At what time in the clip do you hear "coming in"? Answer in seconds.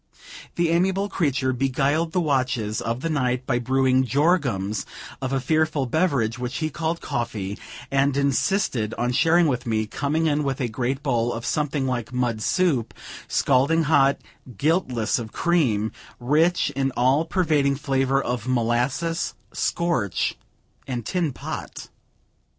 9.85-10.43